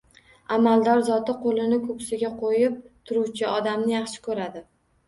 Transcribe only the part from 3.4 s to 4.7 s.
odamni yaxshi ko‘radi.